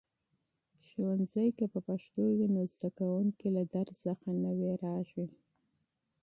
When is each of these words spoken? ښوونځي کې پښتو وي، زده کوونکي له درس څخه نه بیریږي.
ښوونځي 0.85 1.47
کې 1.57 1.65
پښتو 1.87 2.23
وي، 2.37 2.47
زده 2.73 2.89
کوونکي 2.97 3.47
له 3.55 3.63
درس 3.73 3.97
څخه 4.05 4.27
نه 4.41 4.51
بیریږي. 4.59 5.25